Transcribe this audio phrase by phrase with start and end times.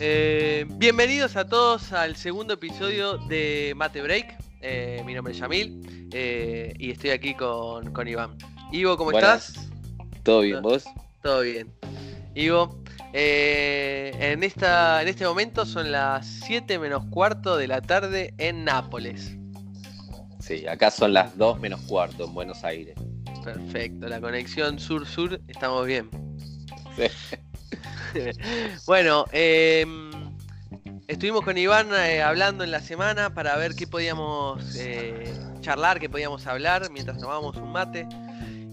[0.00, 4.38] Eh, bienvenidos a todos al segundo episodio de Mate Break.
[4.60, 8.36] Eh, mi nombre es Yamil eh, y estoy aquí con, con Iván.
[8.72, 9.48] Ivo, ¿cómo Buenas.
[9.50, 9.68] estás?
[10.22, 10.84] ¿Todo bien vos?
[11.22, 11.72] Todo bien.
[12.34, 12.82] Ivo,
[13.12, 19.36] en, esta, en este momento son las 7 menos cuarto de la tarde en Nápoles.
[20.40, 22.94] Sí, acá son las 2 menos cuarto en Buenos Aires.
[23.44, 26.10] Perfecto, la conexión sur-sur, estamos bien.
[26.96, 27.06] Sí.
[28.86, 29.86] bueno, eh,
[31.06, 36.08] estuvimos con Iván eh, hablando en la semana para ver qué podíamos eh, charlar, qué
[36.08, 38.06] podíamos hablar mientras tomábamos un mate.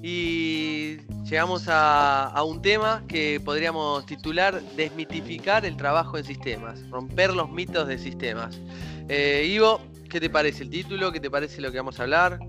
[0.03, 7.33] Y llegamos a, a un tema que podríamos titular Desmitificar el trabajo en sistemas, romper
[7.33, 8.59] los mitos de sistemas.
[9.07, 11.11] Eh, Ivo, ¿qué te parece el título?
[11.11, 12.39] ¿Qué te parece lo que vamos a hablar?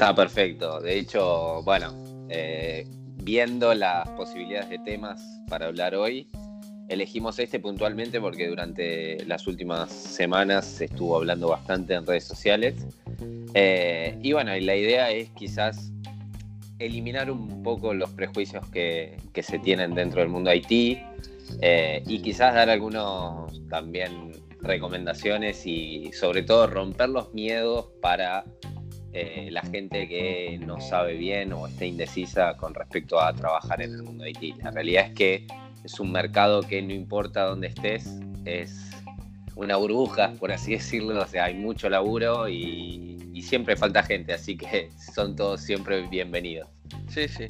[0.00, 0.80] Está perfecto.
[0.80, 1.92] De hecho, bueno,
[2.30, 2.86] eh,
[3.22, 6.26] viendo las posibilidades de temas para hablar hoy,
[6.88, 12.76] elegimos este puntualmente porque durante las últimas semanas se estuvo hablando bastante en redes sociales.
[13.52, 15.92] Eh, y bueno, y la idea es quizás
[16.78, 20.98] eliminar un poco los prejuicios que, se tienen dentro del mundo IT
[21.60, 28.46] eh, y quizás dar algunos también recomendaciones y sobre todo romper los miedos para
[29.12, 33.94] eh, la gente que no sabe bien o está indecisa con respecto a trabajar en
[33.94, 34.62] el mundo IT.
[34.62, 35.46] La realidad es que
[35.84, 38.90] es un mercado que no importa dónde estés, es
[39.56, 43.10] una burbuja, por así decirlo, o sea, hay mucho laburo y
[43.42, 46.68] siempre falta gente, así que son todos siempre bienvenidos.
[47.08, 47.46] Sí, sí.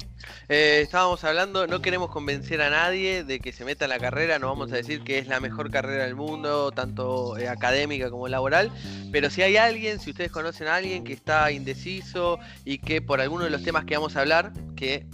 [0.48, 4.38] Eh, estábamos hablando, no queremos convencer a nadie de que se meta en la carrera,
[4.38, 8.26] no vamos a decir que es la mejor carrera del mundo, tanto eh, académica como
[8.28, 8.70] laboral,
[9.12, 13.20] pero si hay alguien, si ustedes conocen a alguien que está indeciso y que por
[13.20, 15.06] alguno de los temas que vamos a hablar, que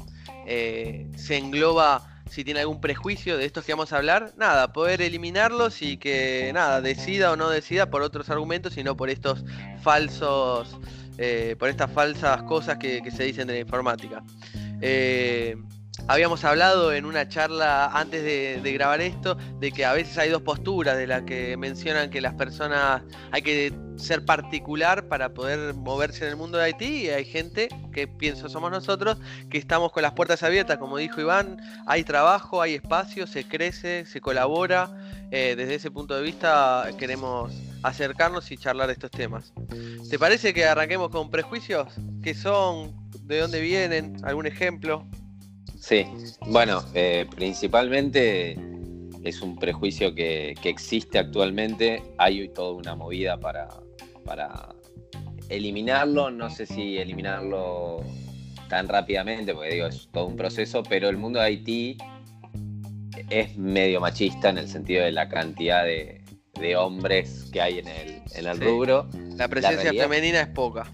[0.46, 5.02] eh, se engloba si tiene algún prejuicio de estos que vamos a hablar, nada, poder
[5.02, 9.44] eliminarlos y que nada, decida o no decida por otros argumentos y no por estos
[9.82, 10.78] falsos,
[11.18, 14.22] eh, por estas falsas cosas que, se dicen de la informática.
[14.80, 15.56] Eh,
[16.08, 20.42] habíamos hablado en una charla antes de, grabar esto de que a veces hay dos
[20.42, 23.02] posturas de las que mencionan que las personas
[23.32, 27.68] hay que ser particular para poder moverse en el mundo de IT y hay gente
[27.92, 29.16] que pienso somos nosotros
[29.48, 34.04] que estamos con las puertas abiertas como dijo Iván hay trabajo hay espacio se crece
[34.04, 34.90] se colabora
[35.30, 37.52] eh, desde ese punto de vista queremos
[37.82, 39.54] acercarnos y charlar estos temas
[40.10, 41.94] ¿te parece que arranquemos con prejuicios?
[42.22, 42.94] ¿qué son?
[43.22, 44.16] ¿de dónde vienen?
[44.24, 45.06] ¿algún ejemplo?
[45.86, 46.04] Sí,
[46.48, 48.58] bueno, eh, principalmente
[49.22, 52.02] es un prejuicio que, que, existe actualmente.
[52.18, 53.68] Hay toda una movida para,
[54.24, 54.74] para
[55.48, 56.32] eliminarlo.
[56.32, 58.02] No sé si eliminarlo
[58.68, 61.98] tan rápidamente, porque digo, es todo un proceso, pero el mundo de Haití
[63.30, 66.20] es medio machista en el sentido de la cantidad de,
[66.60, 68.64] de hombres que hay en el, en el sí.
[68.64, 69.08] rubro.
[69.36, 70.92] La presencia la realidad, femenina es poca.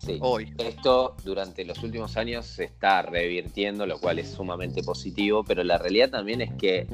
[0.00, 0.18] Sí.
[0.20, 0.52] Hoy.
[0.58, 5.76] Esto durante los últimos años se está revirtiendo, lo cual es sumamente positivo, pero la
[5.76, 6.86] realidad también es que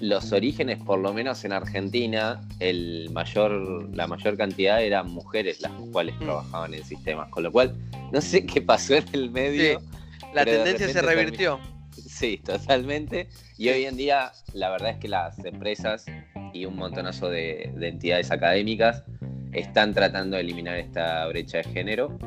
[0.00, 5.72] los orígenes, por lo menos en Argentina, el mayor, la mayor cantidad eran mujeres las
[5.90, 6.24] cuales mm.
[6.24, 7.74] trabajaban en sistemas, con lo cual
[8.12, 9.80] no sé qué pasó en el medio.
[9.80, 9.86] Sí.
[10.34, 11.58] La tendencia se revirtió.
[11.92, 13.28] Sí, totalmente.
[13.56, 16.04] Y hoy en día la verdad es que las empresas
[16.52, 19.02] y un montonazo de, de entidades académicas
[19.52, 22.18] están tratando de eliminar esta brecha de género.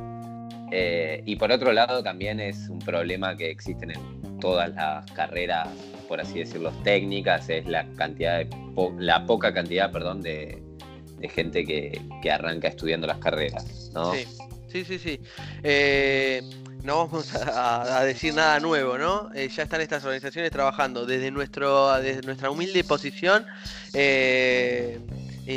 [0.71, 5.67] Eh, y por otro lado también es un problema que existen en todas las carreras,
[6.07, 8.45] por así decirlo, técnicas, es la cantidad
[8.97, 10.61] la poca cantidad, perdón, de,
[11.17, 13.91] de gente que, que, arranca estudiando las carreras.
[14.13, 14.25] Sí,
[14.67, 14.99] sí, sí.
[14.99, 15.19] sí.
[15.63, 16.41] Eh,
[16.83, 19.29] no vamos a, decir nada nuevo, ¿no?
[19.35, 23.45] Eh, ya están estas organizaciones trabajando desde, nuestro, desde nuestra humilde posición.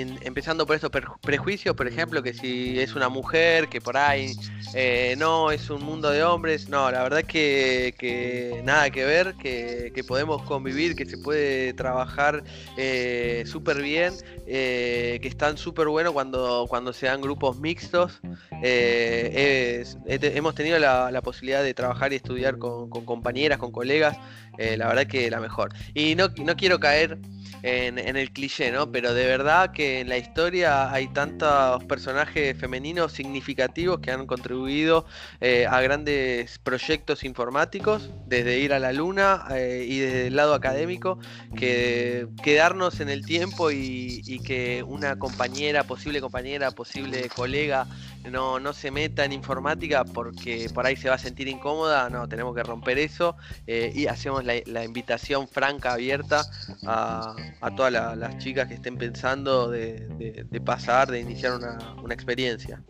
[0.01, 4.35] Empezando por estos prejuicios, por ejemplo, que si es una mujer, que por ahí
[4.75, 9.35] eh, no es un mundo de hombres, no, la verdad que, que nada que ver,
[9.35, 12.43] que, que, podemos convivir, que se puede trabajar
[12.79, 14.15] eh, súper bien,
[14.47, 18.21] eh, que están súper buenos cuando, cuando se dan grupos mixtos.
[18.63, 24.17] Hemos tenido la, la, posibilidad de trabajar y estudiar con, con compañeras, con colegas,
[24.59, 25.75] la verdad que la mejor.
[25.93, 27.19] Y no, no quiero caer
[27.63, 28.91] en, en, el cliché, ¿no?
[28.91, 35.07] Pero de verdad que en la historia hay tantos personajes femeninos significativos que han contribuido
[35.41, 40.55] eh, a grandes proyectos informáticos, desde ir a la luna eh, y desde el lado
[40.55, 41.19] académico,
[41.57, 47.87] que quedarnos en el tiempo y, y, que una compañera, posible compañera, posible colega
[48.31, 52.29] no, no se meta en informática porque por ahí se va a sentir incómoda, no,
[52.29, 53.37] tenemos que romper eso
[53.67, 56.43] eh, y hacemos la, invitación franca, abierta
[56.87, 57.35] a,
[57.77, 62.83] todas las chicas que estén pensando de, pasar, de iniciar una, una experiencia.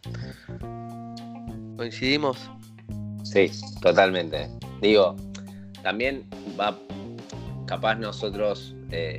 [1.76, 2.38] ¿Coincidimos?
[3.24, 3.50] Sí,
[3.80, 4.48] totalmente.
[4.80, 5.16] Digo,
[5.82, 6.24] también
[6.58, 6.78] va,
[7.66, 9.18] capaz nosotros eh,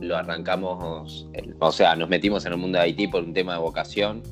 [0.00, 1.26] lo arrancamos,
[1.58, 4.22] o sea, nos metimos en el mundo de Haití por un tema de vocación.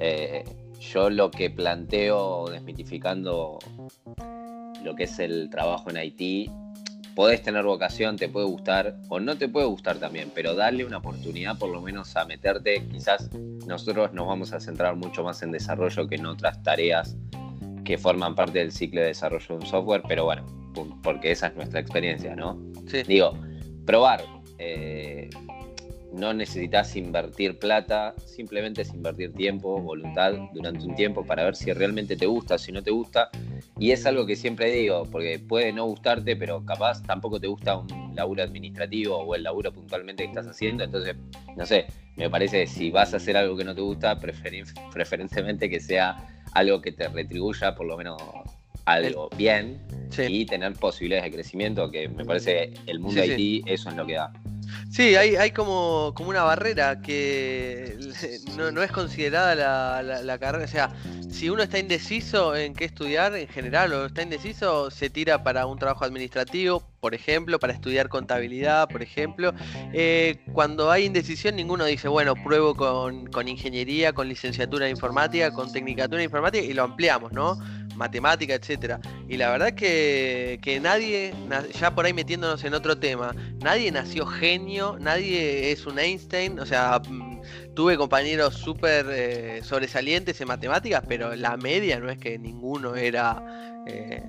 [0.00, 0.44] Eh,
[0.80, 3.58] yo lo que planteo, desmitificando
[4.82, 6.50] lo que es el trabajo en Haití,
[7.14, 10.98] podés tener vocación, te puede gustar o no te puede gustar también, pero darle una
[10.98, 12.86] oportunidad por lo menos a meterte.
[12.90, 13.30] Quizás
[13.66, 17.16] nosotros nos vamos a centrar mucho más en desarrollo que en otras tareas
[17.84, 20.46] que forman parte del ciclo de desarrollo de un software, pero bueno,
[21.02, 22.58] porque esa es nuestra experiencia, ¿no?
[22.86, 23.02] Sí.
[23.02, 23.32] Digo,
[23.84, 24.22] probar.
[24.58, 25.30] Eh,
[26.12, 31.72] no necesitas invertir plata, simplemente es invertir tiempo, voluntad durante un tiempo para ver si
[31.72, 33.30] realmente te gusta, si no te gusta.
[33.78, 37.76] Y es algo que siempre digo, porque puede no gustarte, pero capaz tampoco te gusta
[37.76, 40.84] un laburo administrativo o el laburo puntualmente que estás haciendo.
[40.84, 41.16] Entonces,
[41.56, 41.86] no sé,
[42.16, 46.16] me parece que si vas a hacer algo que no te gusta, preferentemente que sea
[46.52, 48.20] algo que te retribuya por lo menos
[48.84, 49.80] algo bien
[50.18, 54.04] y tener posibilidades de crecimiento, que me parece el mundo de IT eso es lo
[54.04, 54.32] que da.
[54.90, 57.96] Sí, hay, hay como, como una barrera que
[58.56, 60.64] no, es considerada la, la, carrera.
[60.64, 60.90] O sea,
[61.30, 65.66] si uno está indeciso en qué estudiar en general o está indeciso, se tira para
[65.66, 69.52] un trabajo administrativo, por ejemplo, para estudiar contabilidad, por ejemplo.
[69.92, 75.52] Eh, cuando hay indecisión, ninguno dice, bueno, pruebo con, con ingeniería, con licenciatura en informática,
[75.52, 77.58] con tecnicatura en informática y lo ampliamos, ¿no?
[78.00, 78.98] Matemática, etcétera.
[79.28, 81.32] Y la verdad que, que nadie,
[81.78, 86.66] ya por ahí metiéndonos en otro tema, nadie nació genio, nadie es un Einstein, o
[86.66, 87.42] sea, mm,
[87.74, 93.82] tuve compañeros súper eh, sobresalientes en matemáticas, pero la media no es que ninguno era...
[93.86, 94.22] Eh,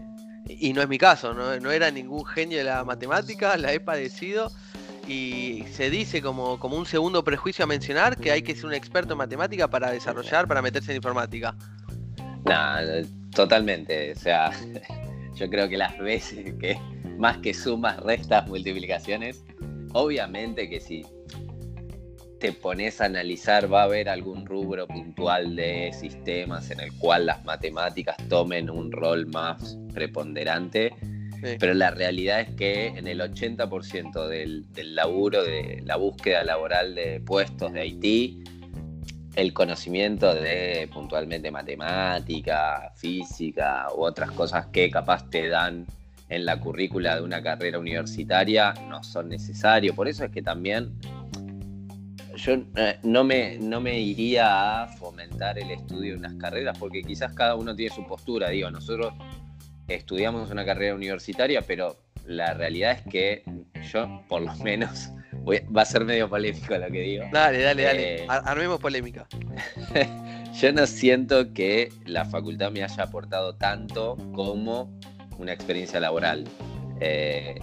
[0.48, 4.52] y no es mi caso, no, era ningún genio de la matemática, la he padecido
[5.08, 8.74] y se dice como, como un segundo prejuicio a mencionar que hay que ser un
[8.74, 11.56] experto en matemática para desarrollar, para meterse en informática.
[12.46, 14.12] No, totalmente.
[14.12, 14.52] O sea,
[15.36, 16.78] yo creo que las veces que
[17.18, 19.44] más que sumas, restas, multiplicaciones,
[19.94, 21.06] obviamente que si
[22.40, 27.28] te pones a analizar va a haber algún rubro puntual de sistemas en el cual
[27.28, 30.94] las matemáticas tomen un rol más preponderante.
[31.60, 36.94] Pero la realidad es que en el 80% del, del laburo, de la búsqueda laboral
[36.94, 38.44] de puestos de Haití,
[39.36, 45.86] el conocimiento de puntualmente matemática, física u otras cosas que capaz te dan
[46.30, 49.96] en la currícula de una carrera universitaria no son necesarios.
[49.96, 50.94] Por eso es que también
[52.36, 57.04] yo eh, no, me, no me iría a fomentar el estudio de unas carreras porque
[57.04, 58.50] quizás cada uno tiene su postura.
[58.50, 59.14] Digo, nosotros
[59.88, 63.44] estudiamos una carrera universitaria, pero la realidad es que
[63.92, 65.12] yo, por lo menos,
[65.46, 67.26] va a ser medio polémico lo que digo.
[67.32, 68.24] Dale, dale, dale.
[68.24, 69.28] Eh, armemos polémica.
[70.62, 74.92] yo no siento que la facultad me haya aportado tanto como
[75.38, 76.46] una experiencia laboral.
[77.00, 77.56] Eh,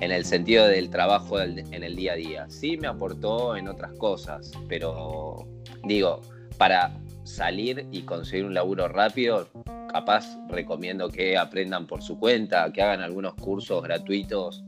[0.00, 2.46] en el sentido del trabajo en el día a día.
[2.48, 5.46] Sí me aportó en otras cosas, pero
[5.84, 6.22] digo,
[6.56, 6.92] para
[7.24, 9.48] salir y conseguir un laburo rápido,
[9.92, 14.64] capaz recomiendo que aprendan por su cuenta, que hagan algunos cursos gratuitos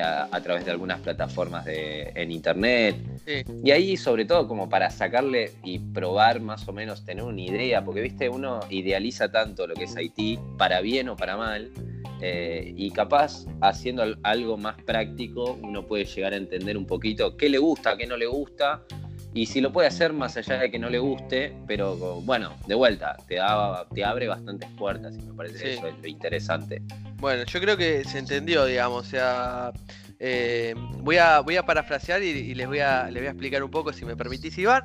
[0.00, 2.96] a, través de algunas plataformas de, en internet.
[3.64, 7.84] Y ahí sobre todo como para sacarle y probar más o menos, tener una idea,
[7.84, 11.70] porque viste, uno idealiza tanto lo que es Haití, para bien o para mal,
[12.20, 17.50] eh, y capaz haciendo algo más práctico uno puede llegar a entender un poquito qué
[17.50, 18.84] le gusta, qué no le gusta,
[19.36, 22.74] y si lo puede hacer más allá de que no le guste, pero bueno, de
[22.74, 23.36] vuelta, te,
[23.94, 26.80] te abre bastantes puertas y me parece eso es lo interesante.
[27.18, 29.72] Bueno, yo creo que se entendió, digamos, o sea,
[30.18, 33.70] eh, voy, a, voy a parafrasear y, les, voy a, les voy a explicar un
[33.70, 34.84] poco, si me permitís, Iván.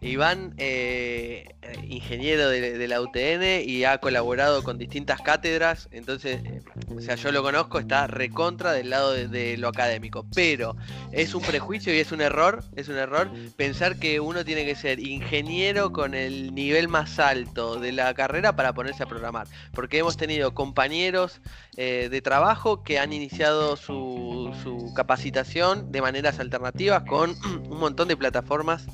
[0.00, 1.54] Iván, eh,
[1.88, 6.40] ingeniero de, la UTN y ha colaborado con distintas cátedras, entonces,
[6.88, 10.76] o sea, yo lo conozco, está recontra del lado de, lo académico, pero
[11.12, 14.74] es un prejuicio y es un error, es un error pensar que uno tiene que
[14.74, 19.98] ser ingeniero con el nivel más alto de la carrera para ponerse a programar, porque
[19.98, 21.40] hemos tenido compañeros
[21.76, 27.34] eh, de trabajo que han iniciado su, su capacitación de maneras alternativas con
[27.70, 28.86] un montón de plataformas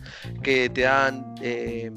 [0.42, 1.34] que te dan...
[1.40, 1.90] Eh,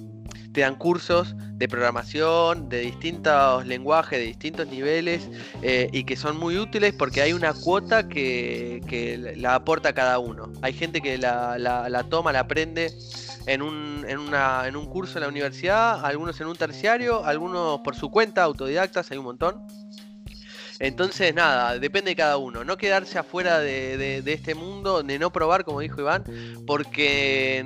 [0.53, 5.29] te dan cursos de programación, de distintos lenguajes, de distintos niveles,
[5.61, 8.81] eh, y que son muy útiles porque hay una cuota que,
[9.37, 10.51] la aporta cada uno.
[10.61, 12.91] Hay gente que la, la toma, la aprende
[13.45, 17.81] en un, en, una, en un curso en la universidad, algunos en un terciario, algunos
[17.81, 19.65] por su cuenta, autodidactas, hay un montón.
[20.81, 22.63] Entonces, nada, depende de cada uno.
[22.63, 26.23] No quedarse afuera de, este mundo, de no probar, como dijo Iván,
[26.65, 27.63] porque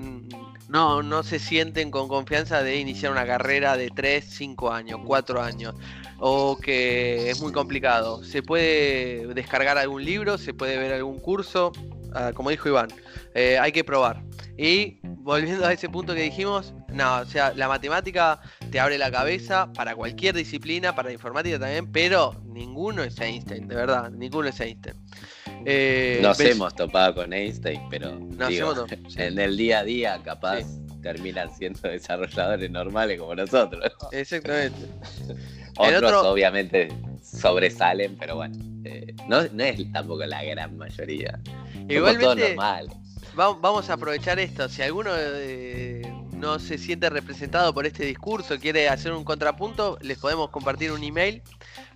[0.67, 5.41] no, no se sienten con confianza de iniciar una carrera de 3, 5 años, 4
[5.41, 5.75] años,
[6.19, 8.21] o que es muy complicado.
[8.21, 11.71] Se puede descargar algún libro, se puede ver algún curso,
[12.13, 12.89] ah, como dijo Iván,
[13.33, 14.23] eh, hay que probar.
[14.57, 18.39] Y volviendo a ese punto que dijimos, no, o sea, la matemática
[18.71, 23.67] te abre la cabeza para cualquier disciplina, para la informática también, pero ninguno es Einstein,
[23.67, 24.95] de verdad, ninguno es Einstein.
[25.65, 28.11] Eh, Nos hemos topado con Einstein, pero
[29.17, 30.63] en el día a día capaz
[31.01, 33.91] terminan siendo desarrolladores normales como nosotros.
[34.11, 34.87] Exactamente.
[35.77, 36.87] Otros obviamente
[37.21, 41.37] sobresalen, pero bueno, eh, no, es tampoco la gran mayoría.
[41.89, 42.87] Igualmente, normal
[43.35, 44.67] vamos a aprovechar esto.
[44.69, 46.01] Si alguno eh,
[46.35, 51.01] no se siente representado por este discurso, quiere hacer un contrapunto, les podemos compartir un
[51.03, 51.41] email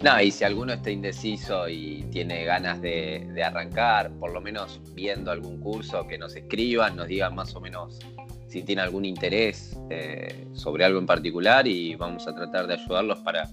[0.03, 5.31] No, y si alguno está indeciso y tiene ganas de, arrancar, por lo menos viendo
[5.31, 8.01] algún curso, que nos escriban, nos digan más o menos
[8.49, 13.19] si tiene algún interés eh, sobre algo en particular y vamos a tratar de ayudarlos
[13.21, 13.49] para,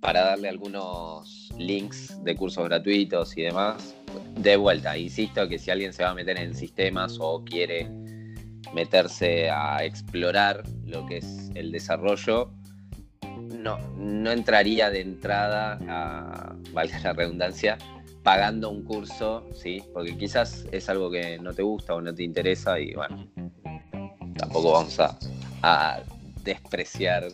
[0.00, 3.94] para darle algunos links de cursos gratuitos y demás.
[4.36, 7.88] De vuelta, insisto que si alguien se va a meter en sistemas o quiere
[8.72, 12.50] meterse a explorar lo que es el desarrollo,
[13.56, 17.78] no, no entraría de entrada, a, valga la redundancia,
[18.22, 19.82] pagando un curso, ¿sí?
[19.92, 23.28] Porque quizás es algo que no te gusta o no te interesa y bueno,
[24.44, 24.98] tampoco vamos
[25.62, 26.02] a,
[26.42, 27.28] despreciar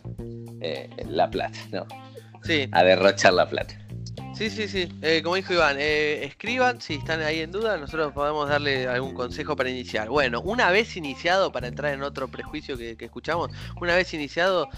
[0.61, 1.85] eh, la plata, ¿no?
[2.43, 2.69] Sí.
[2.71, 3.75] A derrochar la plata.
[4.33, 4.87] Sí, sí, sí.
[5.01, 9.13] Eh, como dijo Iván, eh, escriban si están ahí en duda, nosotros podemos darle algún
[9.13, 10.07] consejo para iniciar.
[10.07, 14.69] Bueno, una vez iniciado, para entrar en otro prejuicio que escuchamos, una vez iniciado,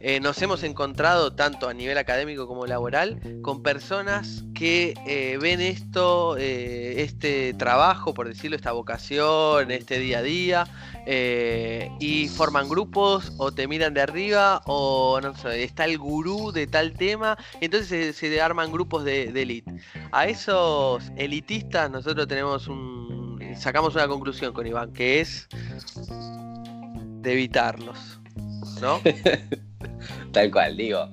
[0.00, 5.60] eh, nos hemos encontrado tanto a nivel académico como laboral con personas que eh, ven
[5.60, 10.66] esto, eh, este trabajo, por decirlo, esta vocación, este día a día,
[11.10, 16.66] y forman grupos o te miran de arriba o no sé, está el gurú de
[16.66, 19.72] tal tema, entonces se, arman grupos de, de elite.
[20.12, 25.48] A esos elitistas nosotros tenemos un, sacamos una conclusión con Iván, que es
[27.22, 28.20] de evitarlos,
[28.80, 29.00] ¿no?
[30.32, 31.08] Tal cual, digo,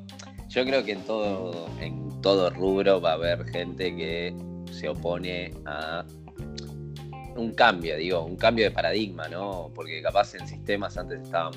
[0.49, 4.35] yo creo que en todo, en todo rubro va a haber gente que
[4.71, 6.03] se opone a
[7.35, 9.71] un cambio, digo, un cambio de paradigma, ¿no?
[9.73, 11.51] Porque capaz en sistemas antes estaba,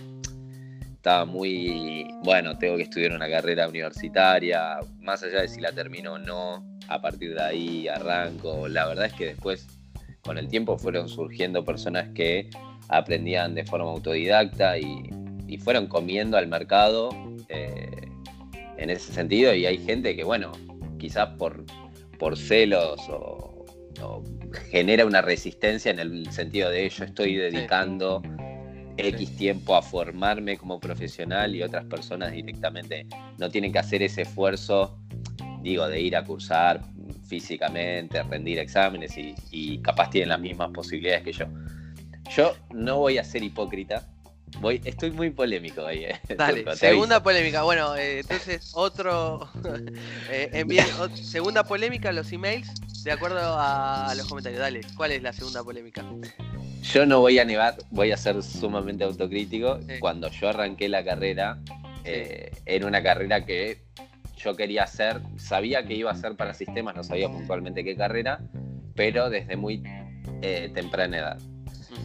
[0.94, 6.14] estaba muy, bueno, tengo que estudiar una carrera universitaria, más allá de si la termino
[6.14, 8.68] o no, a partir de ahí arranco.
[8.68, 9.66] La verdad es que después,
[10.22, 12.50] con el tiempo, fueron surgiendo personas que
[12.88, 15.10] aprendían de forma autodidacta y,
[15.46, 17.10] y fueron comiendo al mercado
[17.48, 18.08] eh,
[18.76, 20.52] en ese sentido y hay gente que, bueno,
[20.98, 21.64] quizás por,
[22.18, 23.64] por celos o,
[24.70, 28.22] genera una resistencia en el sentido de yo estoy dedicando
[28.96, 33.06] X tiempo a formarme como profesional y otras personas directamente
[33.38, 34.98] no tienen que hacer ese esfuerzo,
[35.62, 36.80] digo, de ir a cursar
[37.26, 41.46] físicamente, rendir exámenes y, y capaz tienen las mismas posibilidades que yo.
[42.34, 44.06] Yo no voy a ser hipócrita
[44.60, 46.04] Voy, estoy muy polémico ahí.
[46.04, 46.20] Eh.
[46.36, 47.62] Dale, segunda polémica.
[47.62, 49.48] Bueno, eh, entonces otro.
[50.30, 50.64] eh,
[51.14, 52.68] segunda polémica, los emails,
[53.04, 54.60] de acuerdo a, los comentarios.
[54.60, 56.04] Dale, ¿cuál es la segunda polémica?
[56.82, 59.78] Yo no voy a negar, voy a ser sumamente autocrítico.
[60.00, 61.58] Cuando yo arranqué la carrera,
[62.04, 63.82] eh, era una carrera que
[64.36, 68.40] yo quería hacer, sabía que iba a ser para sistemas, no sabía puntualmente qué carrera,
[68.94, 69.82] pero desde muy
[70.74, 71.38] temprana edad.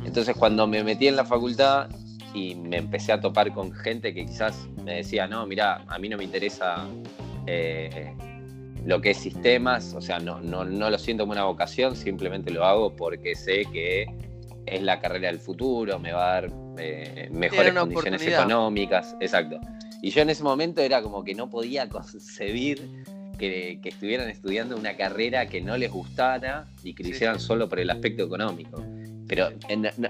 [0.06, 1.90] Entonces cuando me metí en la facultad
[2.34, 6.10] y me empecé a topar con gente que quizás me decía, no, mira, a mí
[6.10, 6.88] no me interesa
[7.46, 8.14] eh,
[8.86, 12.52] lo que es sistemas, o sea, no, no, no lo siento como una vocación, simplemente
[12.52, 14.08] lo hago porque sé que
[14.66, 19.60] es la carrera del futuro, me va a dar eh, mejores condiciones económicas, exacto.
[20.02, 23.04] Y yo en ese momento era como que no podía concebir
[23.38, 27.80] que, estuvieran estudiando una carrera que no les gustara y que lo hicieran solo por
[27.80, 28.84] el aspecto económico.
[29.36, 29.50] Pero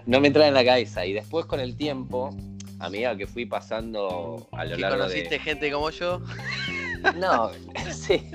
[0.06, 1.06] no, me entraba en la cabeza.
[1.06, 2.36] Y después con el tiempo,
[2.80, 6.22] a medida que fui pasando a lo ¿Que largo conociste gente como yo?
[7.18, 7.52] No,
[7.92, 8.32] sí.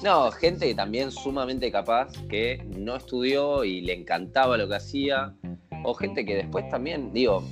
[0.00, 5.34] No, gente también sumamente capaz que no estudió y le encantaba lo que hacía.
[5.82, 7.42] O gente que después también, digo,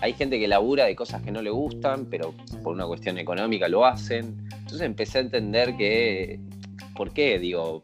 [0.00, 3.66] hay gente que labura de cosas que no le gustan, pero por una cuestión económica
[3.66, 4.36] lo hacen.
[4.52, 6.38] Entonces empecé a entender que,
[7.00, 7.38] ¿por qué?
[7.38, 7.82] Digo,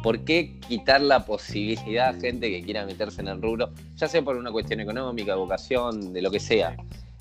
[0.00, 4.22] ¿por qué quitar la posibilidad a gente que quiera meterse en el rubro, ya sea
[4.22, 6.76] por una cuestión económica, vocación, de lo que sea?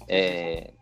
[0.07, 0.75] Eh,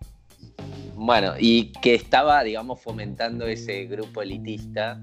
[0.95, 4.99] bueno, y que estaba, digamos, fomentando ese grupo elitista.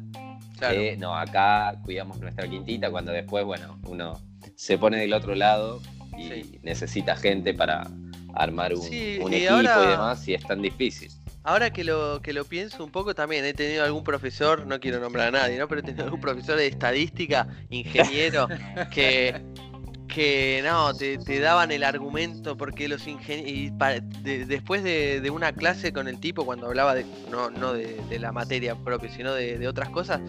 [0.61, 4.21] Que, no, acá cuidamos nuestra quintita, cuando después, bueno, uno
[4.55, 5.81] se pone del otro lado
[6.19, 7.88] y necesita gente para
[8.35, 11.11] armar un, equipo y demás, y es tan difícil.
[11.49, 15.00] Ahora que lo, que lo pienso un poco también, he tenido algún profesor, no quiero
[15.00, 15.67] nombrar a nadie, ¿no?
[15.67, 18.49] Pero he tenido algún profesor de estadística, ingeniero,
[18.93, 19.43] que
[20.18, 23.78] que no, te, daban el argumento porque los ingenieros.
[24.25, 28.75] después de, una clase con el tipo, cuando hablaba de, no, no de, la materia
[28.75, 30.20] propia, sino de, otras cosas,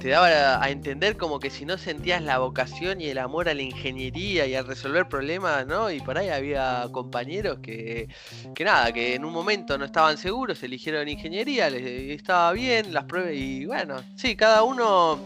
[0.00, 3.54] te daba a, entender como que si no sentías la vocación y el amor a
[3.54, 5.92] la ingeniería y a resolver problemas, ¿no?
[5.92, 8.08] Y por ahí había compañeros que,
[8.52, 13.04] que nada, que en un momento no estaban seguros, eligieron ingeniería, les estaba bien, las
[13.04, 15.20] pruebas, y bueno, sí, cada uno.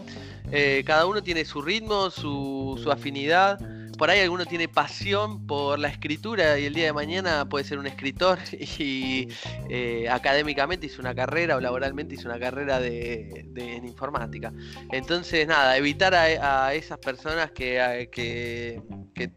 [0.53, 3.57] Eh, cada uno tiene su ritmo, su afinidad
[4.01, 7.77] por ahí alguno tiene pasión por la escritura y el día de mañana puede ser
[7.77, 8.39] un escritor
[8.79, 9.27] y
[9.69, 14.51] eh, académicamente hizo una carrera o laboralmente hizo una carrera de, en informática.
[14.91, 18.09] Entonces, nada, evitar a, esas personas que...
[18.11, 18.81] que,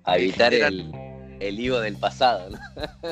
[0.02, 0.90] a evitar el,
[1.40, 2.58] el higo del pasado.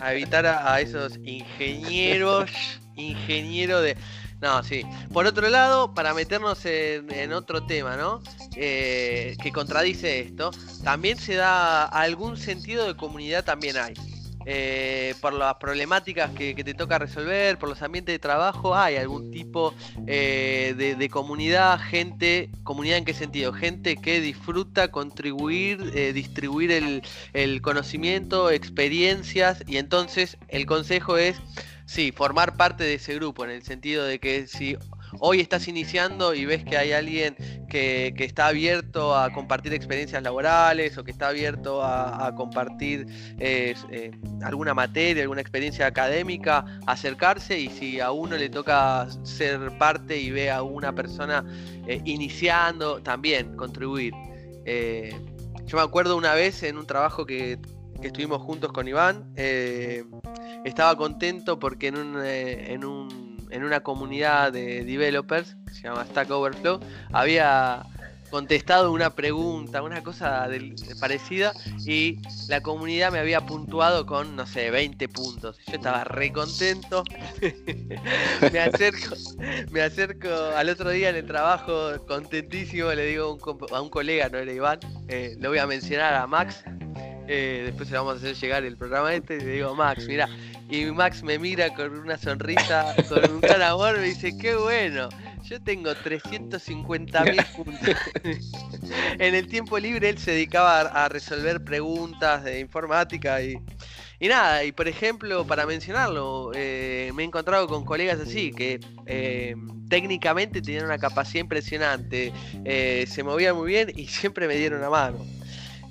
[0.00, 2.50] A evitar a, esos ingenieros,
[2.97, 3.97] ingenieros de...
[4.42, 4.82] No, sí.
[5.12, 8.20] Por otro lado, para meternos en, otro tema, ¿no?
[8.56, 10.50] Eh, que contradice esto,
[10.82, 13.94] también se da algún sentido de comunidad también hay.
[14.44, 19.30] Eh, por las problemáticas que, te toca resolver, por los ambientes de trabajo, hay algún
[19.30, 19.72] tipo
[20.08, 27.62] eh, de, comunidad, gente, comunidad en qué sentido, gente que disfruta contribuir, distribuir el, el
[27.62, 31.40] conocimiento, experiencias, y entonces el consejo es
[31.92, 34.78] Sí, formar parte de ese grupo, en el sentido de que si
[35.18, 37.37] hoy estás iniciando y ves que hay alguien
[37.68, 43.05] que, está abierto a compartir experiencias laborales o que está abierto a, compartir
[43.38, 43.74] eh,
[44.42, 50.31] alguna materia, alguna experiencia académica, acercarse y si a uno le toca ser parte y
[50.31, 51.44] ve a una persona
[51.87, 54.14] eh, iniciando, también contribuir.
[54.64, 55.14] Eh,
[55.66, 57.59] yo me acuerdo una vez en un trabajo que,
[58.08, 59.32] estuvimos juntos con Iván,
[60.64, 65.82] estaba contento porque en, un, eh, en, un, en una comunidad de developers que se
[65.82, 66.80] llama Stack Overflow
[67.12, 67.82] había
[68.30, 70.48] contestado una pregunta, una cosa
[70.98, 71.52] parecida
[71.84, 75.58] y la comunidad me había puntuado con, no sé, 20 puntos.
[75.66, 77.04] Yo estaba re contento.
[78.52, 79.16] me, acerco,
[79.70, 83.38] me acerco al otro día en el trabajo contentísimo, le digo
[83.70, 86.64] a un, colega, no era Iván, eh, lo voy a mencionar a Max.
[87.28, 90.28] Eh, después le vamos a hacer llegar el programa este y le digo, Max, mira,
[90.68, 95.08] y Max me mira con una sonrisa, con un gran amor, me dice, qué bueno.
[95.44, 97.96] Yo tengo 350 mil puntos.
[99.18, 103.58] en el tiempo libre él se dedicaba a, resolver preguntas de informática y,
[104.18, 108.80] y, nada, y por ejemplo, para mencionarlo, eh, me he encontrado con colegas así que
[109.06, 109.54] eh,
[109.90, 112.32] técnicamente tenían una capacidad impresionante,
[112.64, 115.18] eh, se movían muy bien y siempre me dieron una mano.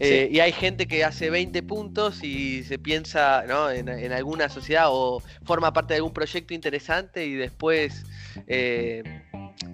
[0.04, 5.22] Eh, y hay gente que hace 20 puntos y se piensa en, alguna sociedad o
[5.44, 8.04] forma parte de algún proyecto interesante y después,
[8.48, 9.04] eh,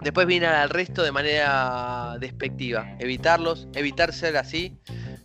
[0.02, 2.94] después viene al resto de manera despectiva.
[3.00, 4.78] Evitarlos, evitar ser así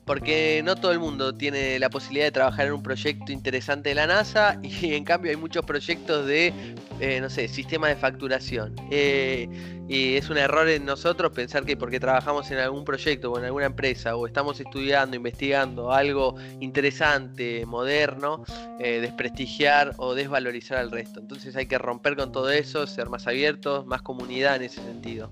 [0.04, 3.94] porque no todo el mundo tiene la posibilidad de trabajar en un proyecto interesante de
[3.94, 6.52] la NASA y en cambio hay muchos proyectos de,
[7.00, 8.74] eh, no sé, sistema de facturación.
[8.90, 9.48] Eh,
[9.88, 13.44] y es un error en nosotros pensar que porque trabajamos en algún proyecto o en
[13.44, 18.44] alguna empresa o estamos estudiando, investigando algo interesante, moderno,
[18.80, 21.20] eh, desprestigiar o desvalorizar al resto.
[21.20, 25.30] Entonces hay que romper con todo eso, ser más abiertos, más comunidad en ese sentido.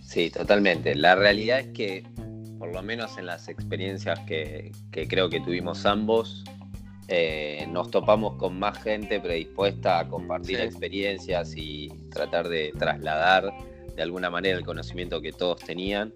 [0.00, 0.94] Sí, totalmente.
[0.94, 2.04] La realidad es que
[2.60, 4.70] por lo menos en las experiencias que,
[5.08, 6.44] creo que tuvimos ambos,
[7.08, 13.50] eh, nos topamos con más gente predispuesta a compartir experiencias y tratar de trasladar
[13.96, 16.12] de alguna manera el conocimiento que todos tenían.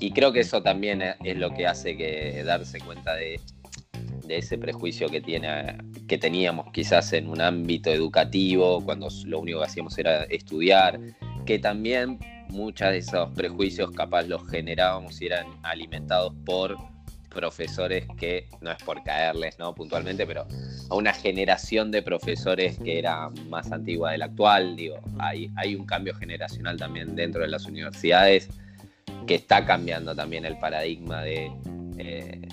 [0.00, 3.38] Y creo que eso también es lo que hace que darse cuenta de,
[4.28, 9.66] ese prejuicio que, tiene, que teníamos quizás en un ámbito educativo, cuando lo único que
[9.66, 10.98] hacíamos era estudiar,
[11.46, 12.18] que también
[12.52, 16.76] muchos de esos prejuicios capaz los generábamos y eran alimentados por
[17.30, 19.74] profesores que, no es por caerles, ¿no?
[19.74, 20.46] Puntualmente, pero
[20.90, 24.76] a una generación de profesores que era más antigua de la actual.
[24.76, 28.48] Digo, hay, hay un cambio generacional también dentro de las universidades
[29.26, 31.50] que está cambiando también el paradigma de,
[31.98, 32.48] eh,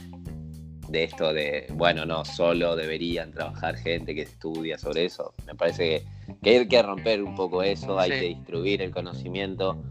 [0.88, 5.34] de esto de, bueno, no, solo deberían trabajar gente que estudia sobre eso.
[5.46, 9.82] Me parece que, hay que romper un poco eso, hay que distribuir el conocimiento,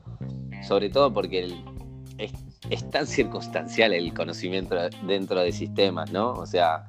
[0.66, 1.52] sobre todo porque
[2.18, 2.32] es,
[2.70, 6.32] es, tan circunstancial el conocimiento dentro de sistemas, ¿no?
[6.32, 6.88] O sea,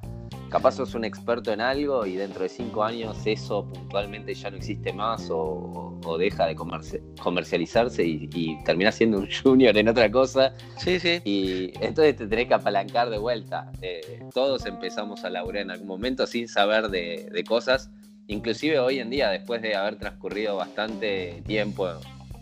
[0.50, 4.58] capaz sos un experto en algo y dentro de cinco años eso puntualmente ya no
[4.58, 5.86] existe más o,
[6.18, 10.54] deja de comercializarse y, y terminás siendo un junior en otra cosa.
[10.78, 11.22] Sí, sí.
[11.24, 13.72] Y entonces te tenés que apalancar de vuelta.
[13.82, 17.92] Eh, todos empezamos a laburar en algún momento sin saber de, de cosas.
[18.30, 21.90] Inclusive hoy en día, después de haber transcurrido bastante tiempo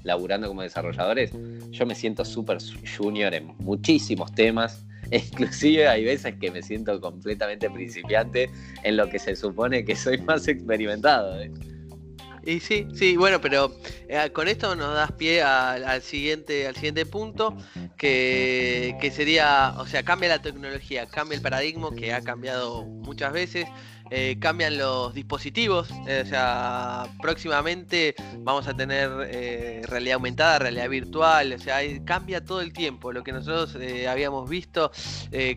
[0.04, 1.32] laburando como desarrolladores,
[1.71, 2.60] yo me siento súper
[2.95, 8.50] junior en muchísimos temas Inclusive hay veces que me siento completamente principiante
[8.84, 11.41] en lo que se supone que soy más experimentado.
[11.41, 11.52] ¿eh?
[12.43, 13.76] Y sí, sí, bueno, pero
[14.08, 17.58] eh, con esto nos das pie al, siguiente, al siguiente punto,
[17.97, 23.34] que, que, sería, o sea, cambia la tecnología, cambia el paradigma que ha cambiado muchas
[23.34, 23.65] veces.
[24.10, 30.89] Eh, cambian los dispositivos, eh, o sea, próximamente vamos a tener eh, realidad aumentada, realidad
[30.89, 33.12] virtual, o sea, cambia todo el tiempo.
[33.12, 34.91] Lo que nosotros habíamos visto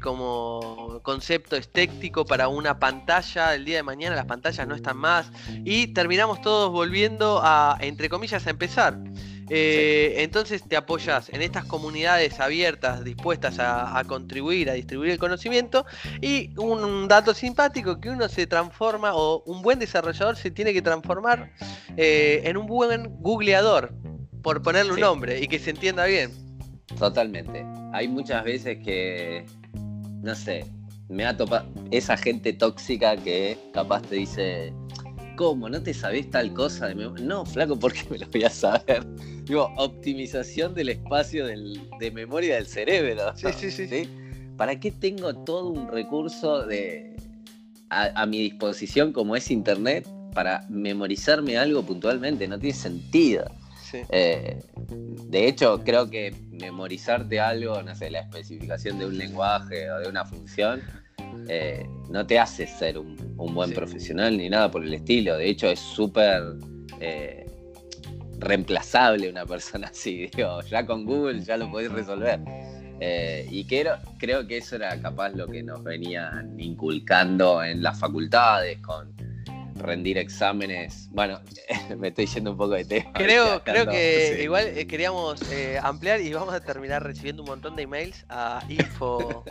[0.02, 5.30] como concepto estético para una pantalla, el día de mañana las pantallas no están más
[5.64, 8.98] y terminamos todos volviendo a, entre comillas, a empezar.
[9.52, 15.84] Eh, entonces te apoyas en estas comunidades abiertas, dispuestas a, contribuir, a distribuir el conocimiento.
[16.20, 20.82] Y un, dato simpático, que uno se transforma, o un buen desarrollador se tiene que
[20.82, 21.50] transformar
[21.96, 23.92] eh, en un buen googleador,
[24.42, 26.30] por ponerle un nombre, y que se entienda bien.
[26.98, 27.64] Totalmente.
[27.92, 29.44] Hay muchas veces que,
[30.22, 30.64] no sé,
[31.08, 34.72] me ha topado esa gente tóxica que capaz te dice,
[35.36, 35.68] ¿cómo?
[35.68, 36.94] ¿No te sabés tal cosa?
[36.94, 39.06] No, flaco, ¿por qué me lo voy a saber?
[39.50, 43.34] Digo, optimización del espacio de memoria del cerebro.
[43.34, 44.08] Sí, sí, sí,
[44.56, 47.16] ¿Para qué tengo todo un recurso de,
[47.88, 52.46] a, mi disposición como es Internet para memorizarme algo puntualmente?
[52.46, 53.44] No tiene sentido.
[53.92, 54.62] Eh,
[55.28, 60.08] de hecho, creo que memorizarte algo, no sé, la especificación de un lenguaje o de
[60.08, 60.80] una función,
[61.48, 65.36] eh, no te hace ser un, buen profesional ni nada por el estilo.
[65.36, 66.40] De hecho, es súper
[67.00, 67.49] eh,
[68.40, 70.29] reemplazable una persona así.
[70.35, 72.40] Digo, ya con Google ya lo podéis resolver.
[73.03, 77.98] Eh, y creo, creo que eso era capaz lo que nos venían inculcando en las
[77.98, 79.14] facultades con
[79.81, 81.09] rendir exámenes.
[81.11, 81.40] Bueno,
[81.98, 83.12] me estoy yendo un poco de tema.
[83.14, 87.76] Creo, creo que igual eh, queríamos eh, ampliar y vamos a terminar recibiendo un montón
[87.76, 89.44] de emails a info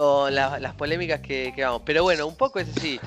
[0.00, 1.82] con las polémicas que, vamos.
[1.84, 2.98] Pero bueno, un poco es así.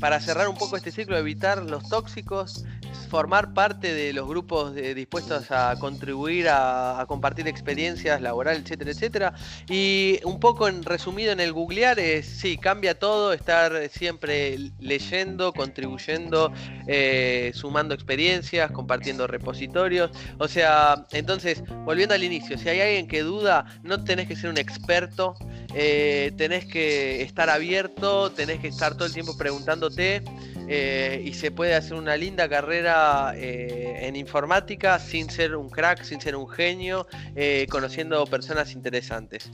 [0.00, 2.64] para cerrar un poco este ciclo, evitar los tóxicos,
[3.10, 9.34] formar parte de los grupos dispuestos a contribuir, a, compartir experiencias laborales, etcétera, etcétera.
[9.68, 15.52] Y un poco en resumido en el googlear es, sí, cambia todo, estar siempre leyendo,
[15.52, 16.50] contribuyendo,
[16.86, 20.12] eh, sumando experiencias, compartiendo repositorios.
[20.38, 24.48] O sea, entonces, volviendo al inicio, si hay alguien que duda, no tenés que ser
[24.48, 25.34] un experto,
[25.74, 30.22] eh, tenés que estar abierto, tenés que estar todo el tiempo preguntándote.
[30.70, 36.02] Eh, y se puede hacer una linda carrera eh, en informática sin ser un crack,
[36.02, 39.50] sin ser un genio, eh, conociendo personas interesantes.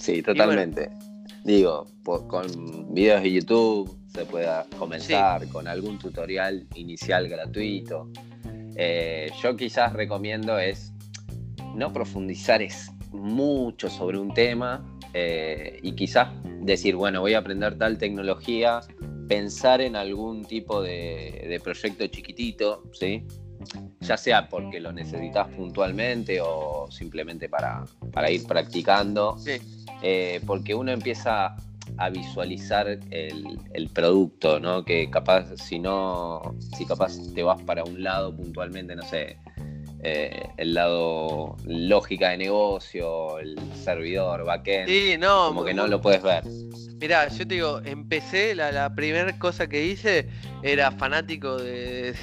[0.00, 0.90] sí, totalmente.
[1.44, 1.86] Digo,
[2.26, 8.10] con videos de YouTube se puede comenzar con algún tutorial inicial gratuito.
[9.42, 10.92] yo quizás recomiendo es
[11.76, 16.28] no profundizar es mucho sobre un tema, eh, y quizás
[16.60, 18.80] decir, bueno, voy a aprender tal tecnología,
[19.28, 23.24] pensar en algún tipo de, proyecto chiquitito, ¿sí?
[24.00, 27.86] ya sea porque lo necesitas puntualmente o simplemente para,
[28.30, 29.36] ir practicando,
[30.02, 31.56] eh, porque uno empieza
[31.96, 34.84] a visualizar el, producto, ¿no?
[34.84, 39.38] Que capaz, si no, si capaz te vas para un lado puntualmente, no sé,
[40.06, 44.86] eh, el lado lógica de negocio, el servidor, backend.
[44.86, 46.44] Sí, no, como que no lo puedes ver.
[47.00, 50.28] Mirá, yo te digo, empecé, la, primera cosa que hice
[50.62, 52.14] era fanático de,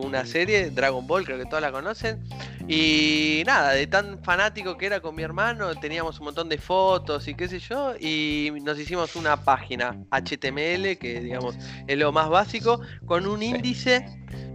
[0.00, 2.22] una serie, Dragon Ball, creo que todos la conocen.
[2.68, 7.26] Y nada, de tan fanático que era con mi hermano, teníamos un montón de fotos
[7.26, 11.56] y qué sé yo, y nos hicimos una página HTML, que digamos
[11.88, 14.06] es lo más básico, con un índice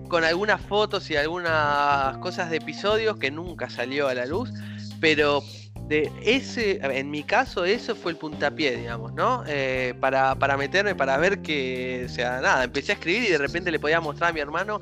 [0.09, 4.51] con algunas fotos y algunas cosas de episodios que nunca salió a la luz,
[4.99, 5.41] pero
[5.87, 9.43] de ese, en mi caso, eso fue el puntapié, digamos, ¿no?
[9.47, 13.37] Eh, para, para meterme, para ver que, o sea, nada, empecé a escribir y de
[13.39, 14.81] repente le podía mostrar a mi hermano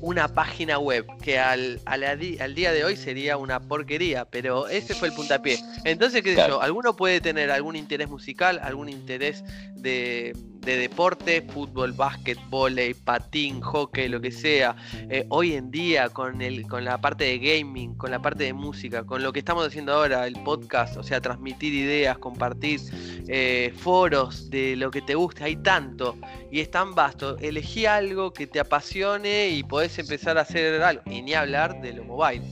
[0.00, 5.08] una página web que al, al, día de hoy sería una porquería, pero ese fue
[5.08, 5.58] el puntapié.
[5.84, 10.34] Entonces, qué sé yo, alguno puede tener algún interés musical, algún interés de,
[10.68, 14.76] de deporte, fútbol, básquet, volei, patín, hockey, lo que sea.
[15.08, 18.52] Eh, hoy en día con, el, con la parte de gaming, con la parte de
[18.52, 22.80] música, con lo que estamos haciendo ahora, el podcast, o sea, transmitir ideas, compartir
[23.28, 26.18] eh, foros de lo que te guste, hay tanto
[26.50, 27.38] y es tan vasto.
[27.38, 31.02] Elegí algo que te apasione y podés empezar a hacer algo.
[31.06, 32.44] Y ni hablar de lo mobile.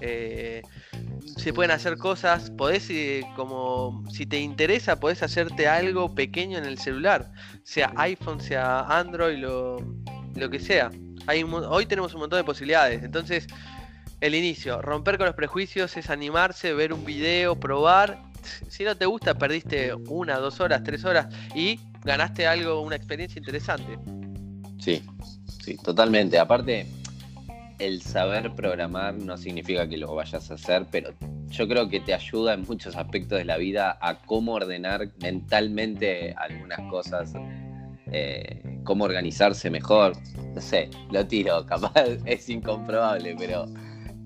[0.00, 0.60] Eh,
[1.36, 6.64] se pueden hacer cosas, podés, eh, como si te interesa, podés hacerte algo pequeño en
[6.64, 7.30] el celular,
[7.62, 9.76] sea iPhone, sea Android, lo,
[10.34, 10.90] lo que sea.
[11.68, 13.46] Hoy tenemos un montón de posibilidades, entonces
[14.20, 18.22] el inicio, romper con los prejuicios es animarse, ver un video, probar.
[18.68, 23.38] Si no te gusta, perdiste una, dos horas, tres horas y ganaste algo, una experiencia
[23.38, 23.98] interesante.
[24.78, 25.02] Sí,
[25.62, 26.38] sí, totalmente.
[26.38, 26.86] Aparte,
[27.78, 31.12] el saber programar no significa que lo vayas a hacer, pero
[31.48, 36.34] yo creo que te ayuda en muchos aspectos de la vida a cómo ordenar mentalmente
[36.36, 37.32] algunas cosas,
[38.12, 40.12] eh, cómo organizarse mejor.
[40.54, 41.92] No sé, lo tiro, capaz
[42.24, 43.66] es incomprobable, pero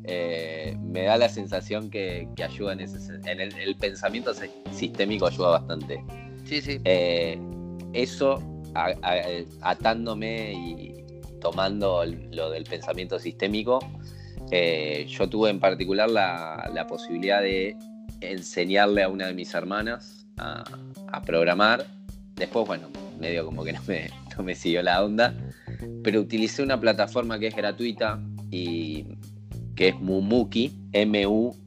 [0.04, 4.32] eh, me da la sensación que, ayuda en, ese, en el, pensamiento
[4.70, 6.02] sistémico ayuda bastante.
[6.44, 6.80] Sí, sí.
[6.84, 7.38] Eh,
[7.92, 8.42] eso
[9.62, 10.97] atándome y,
[11.40, 13.80] tomando lo del pensamiento sistémico,
[14.50, 17.76] eh, yo tuve en particular la, posibilidad de
[18.20, 20.64] enseñarle a una de mis hermanas a,
[21.24, 21.84] programar.
[22.36, 25.34] Después, bueno, medio como que no me, no me siguió la onda,
[26.02, 28.20] pero utilicé una plataforma que es gratuita
[28.50, 29.04] y
[29.74, 31.60] que es Mumuki, M-U-M-U-K-I,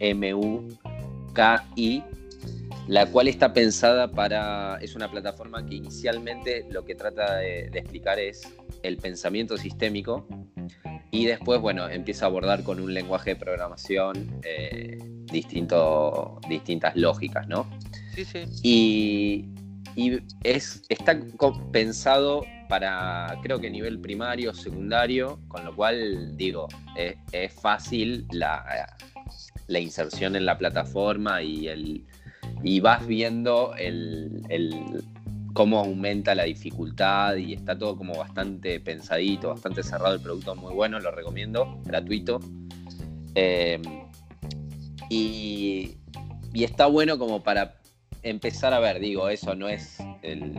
[2.87, 8.19] la cual está pensada para, es una plataforma que inicialmente lo que trata de, explicar
[8.19, 8.41] es
[8.83, 10.27] el pensamiento sistémico
[11.11, 17.47] y después, bueno, empieza a abordar con un lenguaje de programación eh, distinto, distintas lógicas,
[17.47, 17.69] ¿no?
[18.15, 18.43] Sí, sí.
[18.63, 19.45] Y,
[20.43, 21.19] es, está
[21.73, 28.95] pensado para, creo que nivel primario, secundario, con lo cual, digo, es, fácil la,
[29.67, 32.05] la inserción en la plataforma y el
[32.63, 35.03] y vas viendo el,
[35.53, 40.73] cómo aumenta la dificultad y está todo como bastante pensadito, bastante cerrado, el producto muy
[40.73, 42.39] bueno, lo recomiendo, gratuito.
[43.35, 43.81] Eh,
[45.09, 45.97] y,
[46.53, 47.75] y, está bueno como para
[48.23, 50.53] empezar a ver, digo, eso no es el,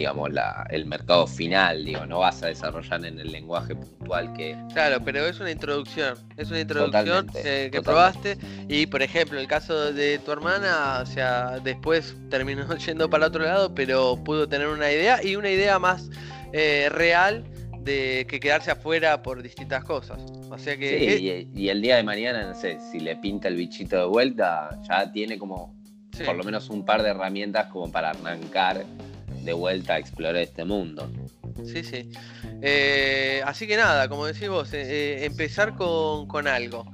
[0.00, 4.56] digamos, la, el mercado final, digo, no vas a desarrollar en el lenguaje puntual que...
[4.72, 8.38] Claro, pero es una introducción, es una introducción eh, que probaste.
[8.66, 13.44] Y, por ejemplo, el caso de tu hermana, o sea, después terminó yendo para otro
[13.44, 16.08] lado, pero pudo tener una idea y una idea más
[16.54, 17.44] eh, real
[17.80, 20.18] de que quedarse afuera por distintas cosas.
[20.50, 21.18] O sea que...
[21.18, 24.80] Sí, y, el día de mañana, no sé, si le pinta el bichito de vuelta,
[24.88, 25.78] ya tiene como...
[26.24, 28.84] Por lo menos un par de herramientas como para arrancar
[29.42, 31.10] de vuelta a explorar este mundo.
[31.64, 32.10] Sí, sí.
[32.62, 36.84] Eh, así que nada, como decís vos, eh, eh, empezar con, algo.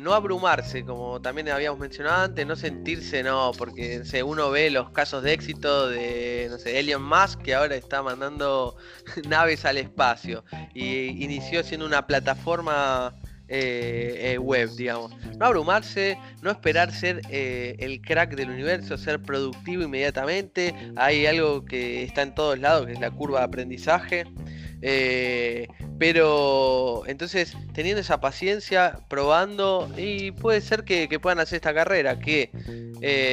[0.00, 5.22] no abrumarse, como también habíamos mencionado antes, no sentirse, no, porque uno ve los casos
[5.22, 8.76] de éxito de, no sé, Elon Musk, que ahora está mandando
[9.28, 13.14] naves al espacio, y inició siendo una plataforma
[13.46, 15.12] eh, eh, web, digamos.
[15.38, 20.74] No abrumarse, no esperar ser eh, el crack del universo, ser productivo inmediatamente.
[20.96, 24.24] Hay algo que está en todos lados, que es la curva de aprendizaje.
[25.98, 32.50] pero entonces, teniendo esa paciencia, probando, y puede ser que, puedan hacer esta carrera, que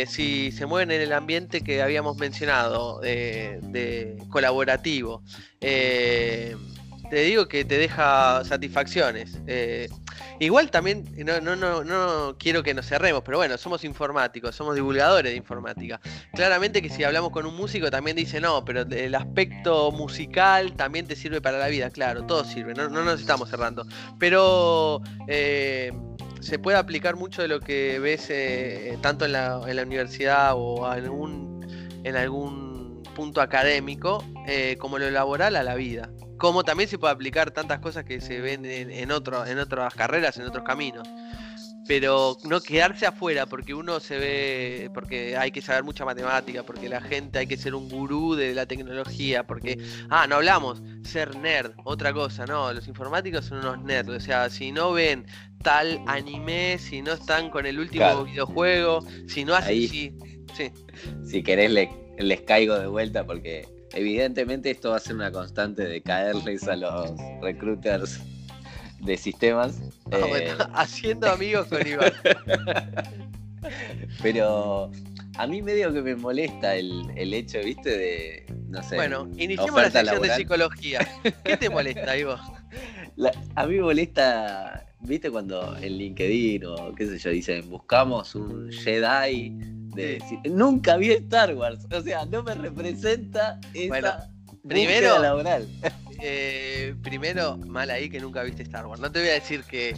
[0.07, 5.23] si se mueven en el ambiente que habíamos mencionado, de colaborativo,
[7.11, 9.37] te digo que te deja satisfacciones.
[9.45, 9.89] Eh,
[10.39, 14.75] igual también, no, no, no, no quiero que nos cerremos, pero bueno, somos informáticos, somos
[14.75, 15.99] divulgadores de informática.
[16.33, 21.05] Claramente que si hablamos con un músico también dice, no, pero el aspecto musical también
[21.05, 23.85] te sirve para la vida, claro, todo sirve, no, no nos estamos cerrando.
[24.17, 25.91] Pero eh,
[26.39, 30.53] se puede aplicar mucho de lo que ves eh, tanto en la, en la, universidad
[30.55, 31.65] o algún,
[32.05, 34.23] en algún punto académico
[34.79, 36.09] como lo laboral a la vida
[36.41, 40.37] como también se puede aplicar tantas cosas que se ven en, otro, en otras carreras,
[40.37, 41.07] en otros caminos.
[41.87, 46.89] pero no quedarse afuera porque uno se ve, porque hay que saber mucha matemática, porque
[46.89, 49.77] la gente hay que ser un gurú de la tecnología, porque,
[50.09, 54.49] ah, no hablamos, ser nerd, otra cosa, no, los informáticos son unos nerds, o sea,
[54.49, 55.27] si no ven
[55.61, 60.15] tal anime, si no están con el último videojuego, si no hacen, sí,
[61.23, 61.71] si querés
[62.17, 66.75] les caigo de vuelta porque evidentemente esto va a ser una constante de caerles a
[66.75, 68.19] los recruiters
[68.99, 69.81] de sistemas.
[70.11, 72.13] Ah, eh, haciendo amigos con Iván.
[74.21, 74.91] Pero
[75.37, 78.95] a mí medio que me molesta el, hecho, viste, de, no sé.
[78.95, 81.07] Bueno, iniciemos la sección de psicología.
[81.43, 82.37] ¿Qué te molesta, Ivo?
[83.55, 88.71] a mí me molesta, viste, cuando en LinkedIn o qué sé yo, dicen, buscamos un
[88.71, 89.80] Jedi
[90.49, 94.11] nunca vi Star Wars, o sea, no me representa esa bueno,
[94.67, 95.67] primero laboral.
[96.23, 99.01] Eh, primero, mal ahí que nunca viste Star Wars.
[99.01, 99.95] No te voy a decir que,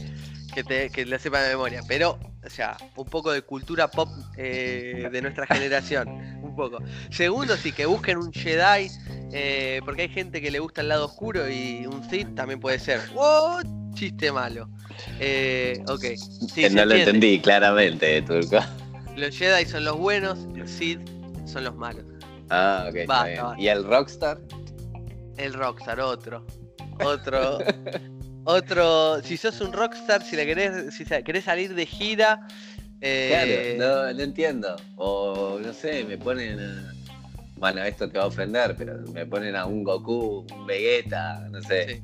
[0.54, 4.08] que, te, que la sepa de memoria, pero, o sea, un poco de cultura pop
[4.38, 6.08] eh, de nuestra generación,
[6.42, 6.78] un poco.
[7.10, 8.90] Segundo, sí, que busquen un Jedi,
[9.34, 12.80] eh, porque hay gente que le gusta el lado oscuro y un Sith también puede
[12.80, 13.02] ser.
[13.16, 13.60] ¡Oh!
[13.94, 14.70] Chiste malo.
[15.90, 16.06] ok.
[16.72, 18.60] no lo entendí claramente, Turco.
[19.15, 20.99] Los Jedi son los buenos, los Sith
[21.45, 22.04] son los malos.
[22.49, 23.60] Ah, ok.
[23.60, 24.39] ¿Y el Rockstar?
[25.38, 26.45] El Rockstar, otro.
[27.04, 27.60] Otro.
[28.43, 29.21] otro.
[29.21, 32.47] Si sos un Rockstar, si, le querés, si querés salir de gira.
[33.02, 33.76] Eh...
[33.78, 34.76] Claro, no, no entiendo.
[34.95, 36.88] O no sé, me ponen.
[37.58, 41.62] Bueno, esto te va a ofender, pero me ponen a un Goku, un Vegeta, no
[41.62, 42.02] sé.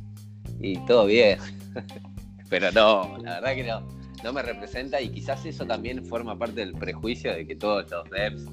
[0.59, 1.39] Y todo bien.
[2.49, 6.62] pero no, la verdad que no no me representa y quizás eso también forma parte
[6.62, 8.45] del prejuicio de que todos los devs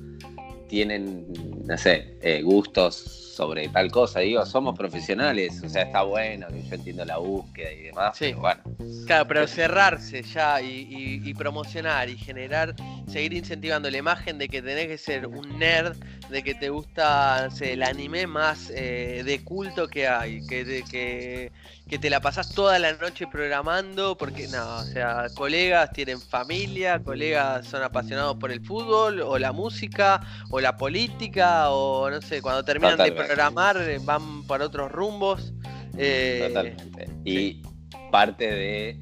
[0.69, 1.27] tienen,
[1.65, 4.21] no sé, eh, gustos sobre tal cosa.
[4.21, 8.33] Digo, somos profesionales, o sea, está bueno, yo entiendo la búsqueda y demás, sí.
[8.33, 8.63] bueno.
[9.07, 12.75] Claro, pero cerrarse ya y, promocionar y generar,
[13.07, 15.97] seguir incentivando la imagen de que tenés que ser un nerd,
[16.31, 21.53] de que te gusta el anime más eh, de culto que hay, que, que,
[21.89, 26.99] que te la pasás toda la noche programando, porque no, o sea, colegas tienen familia,
[26.99, 30.21] colegas son apasionados por el fútbol, o la música,
[30.51, 35.53] o la política, o no sé, cuando terminan de programar eh, van para otros rumbos.
[35.97, 37.09] Eh, Totalmente.
[37.25, 37.63] Y
[38.11, 39.01] parte de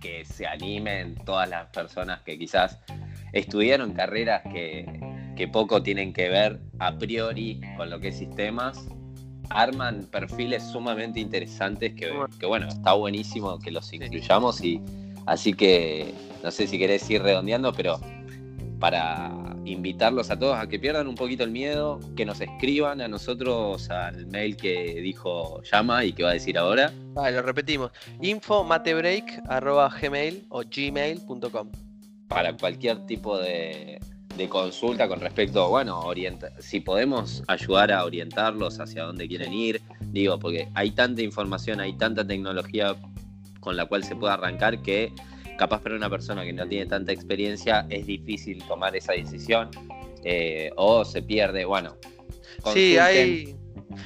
[0.00, 2.78] que se animen todas las personas que quizás
[3.32, 4.86] estudiaron carreras que,
[5.36, 8.86] que poco tienen que ver a priori con lo que es sistemas
[9.50, 12.10] arman perfiles sumamente interesantes que,
[12.46, 14.80] bueno, está buenísimo que los incluyamos y
[15.26, 18.00] así que no sé si querés ir redondeando, pero
[18.78, 19.32] para
[19.64, 23.90] invitarlos a todos a que pierdan un poquito el miedo, que nos escriban a nosotros
[23.90, 26.92] al mail que dijo Llama y que va a decir ahora.
[27.14, 27.90] Lo repetimos.
[28.20, 31.68] info gmail o gmail.com.
[32.28, 34.00] Para cualquier tipo de,
[34.36, 39.80] de consulta con respecto, bueno, orienta si podemos ayudar a orientarlos hacia dónde quieren ir,
[40.10, 42.96] digo, porque hay tanta información, hay tanta tecnología
[43.60, 45.12] con la cual se puede arrancar que
[45.56, 49.70] capaz para una persona que no tiene tanta experiencia es difícil tomar esa decisión
[50.24, 51.96] eh, o se pierde, bueno.
[52.72, 53.56] Sí, hay,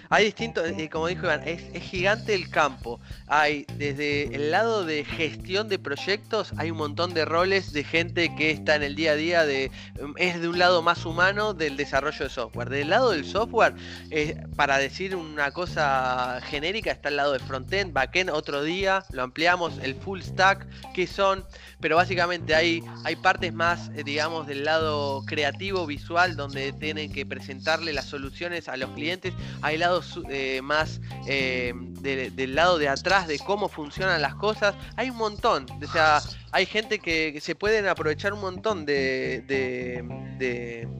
[0.08, 3.00] hay distintos, eh, como dijo Iván, es, gigante el campo.
[3.26, 8.34] Hay desde el lado de gestión de proyectos, hay un montón de roles de gente
[8.36, 9.70] que está en el día a día de
[10.00, 12.68] mm, es de un lado más humano del desarrollo de software.
[12.68, 13.74] Del lado del software,
[14.10, 19.22] eh, para decir una cosa genérica, está el lado de frontend, backend, otro día lo
[19.22, 21.44] ampliamos, el full stack, que son,
[21.80, 27.24] pero básicamente hay, hay partes más, eh, digamos, del lado creativo, visual, donde tienen que
[27.24, 29.32] presentarle las soluciones a los clientes.
[29.62, 34.74] Hay lado eh, más eh, del lado de atrás de cómo funcionan las cosas.
[34.96, 36.20] Hay un montón, o sea,
[36.52, 40.04] hay gente que, se pueden aprovechar un montón de,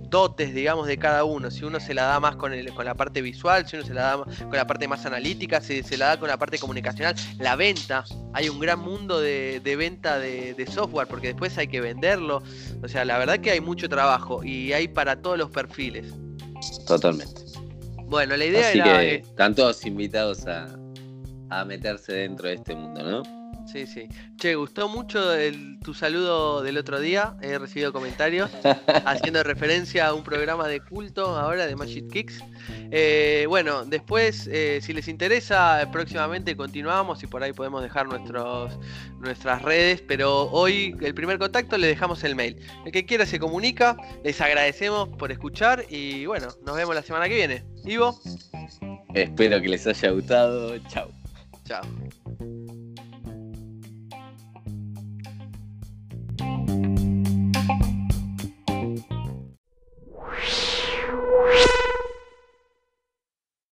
[0.08, 1.50] dotes, digamos, de cada uno.
[1.50, 3.94] Si uno se la da más con, el, con la parte visual, si uno se
[3.94, 7.14] la da con la parte más analítica, si se la da con la parte comunicacional,
[7.38, 8.04] la venta.
[8.34, 12.42] Hay un gran mundo de, venta de, de software porque después hay que venderlo.
[12.82, 16.12] O sea, la verdad que hay mucho trabajo y hay para todos los perfiles.
[16.86, 17.47] Totalmente.
[18.08, 20.66] Bueno, la idea Así que están todos invitados a,
[21.50, 23.37] a meterse dentro de este mundo, ¿no?
[23.70, 24.08] Sí, sí.
[24.36, 25.20] Che, gustó mucho
[25.84, 27.36] tu saludo del otro día.
[27.42, 28.50] He recibido comentarios
[29.04, 32.42] haciendo referencia a un programa de culto ahora de Magic Kicks.
[32.90, 38.78] Eh, bueno, después, eh, si les interesa, próximamente continuamos y por ahí podemos dejar nuestros,
[39.20, 40.02] nuestras redes.
[40.06, 42.56] Pero hoy, el primer contacto, le dejamos el mail.
[42.86, 43.96] El que quiera se comunica.
[44.24, 47.64] Les agradecemos por escuchar y bueno, nos vemos la semana que viene.
[47.84, 48.18] Ivo.
[49.12, 50.78] Espero que les haya gustado.
[50.88, 51.10] Chao.
[51.66, 51.82] Chao.